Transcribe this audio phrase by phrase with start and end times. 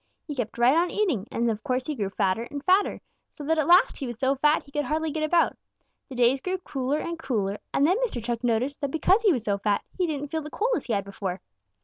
[0.25, 3.59] He kept right on eating, and of course he grew fatter and fatter, so that
[3.59, 5.55] at last he was so fat he could hardly get about.
[6.09, 8.23] The days grew cooler and cooler, and then Mr.
[8.23, 10.93] Chuck noticed that because he was so fat, he didn't feel the cold as he
[10.93, 11.39] had before.